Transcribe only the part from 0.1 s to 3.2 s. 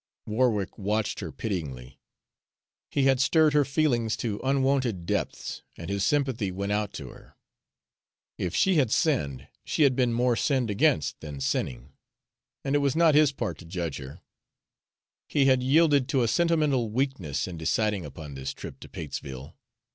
Warwick watched her pityingly. He had